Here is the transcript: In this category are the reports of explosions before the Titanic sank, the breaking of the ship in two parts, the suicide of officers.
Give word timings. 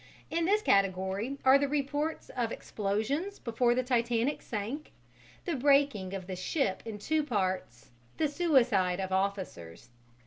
In 0.31 0.45
this 0.45 0.63
category 0.63 1.37
are 1.45 1.59
the 1.59 1.67
reports 1.67 2.29
of 2.29 2.51
explosions 2.51 3.37
before 3.37 3.75
the 3.75 3.83
Titanic 3.83 4.41
sank, 4.41 4.93
the 5.45 5.55
breaking 5.55 6.15
of 6.15 6.25
the 6.25 6.35
ship 6.35 6.81
in 6.85 6.97
two 6.97 7.21
parts, 7.23 7.91
the 8.17 8.27
suicide 8.27 8.99
of 8.99 9.11
officers. 9.11 9.89